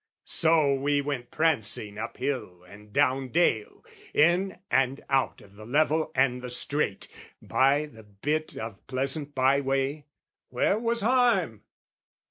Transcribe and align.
So 0.25 0.73
we 0.73 0.99
went 0.99 1.29
prancing 1.29 1.99
up 1.99 2.17
hill 2.17 2.63
and 2.63 2.91
down 2.91 3.27
dale, 3.27 3.85
In 4.15 4.57
and 4.71 5.05
out 5.11 5.41
of 5.41 5.53
the 5.55 5.63
level 5.63 6.11
and 6.15 6.41
the 6.41 6.49
straight, 6.49 7.07
By 7.39 7.85
the 7.85 8.01
bit 8.01 8.57
of 8.57 8.87
pleasant 8.87 9.35
byeway, 9.35 10.05
where 10.49 10.79
was 10.79 11.01
harm? 11.01 11.61